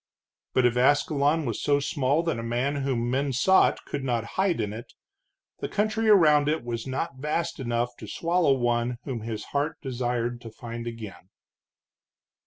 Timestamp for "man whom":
2.41-3.07